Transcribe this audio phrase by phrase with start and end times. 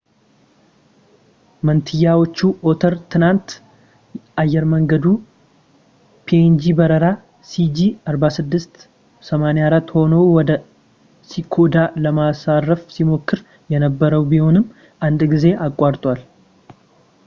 [1.67, 2.37] መንትዮቹ
[2.69, 3.49] ኦተር ትናንት
[4.43, 5.05] አየር መንገዱ
[6.29, 7.05] ፒኤንጂ በረራ
[7.51, 10.49] ሲጂ4684 ሆኖ ወደ
[11.33, 11.75] ኪኮዳ
[12.05, 13.39] ለማረፍ ሲሞክር
[13.75, 14.65] የነበረ ቢሆንም
[15.09, 16.21] አንድ ጊዜ አቋርጧል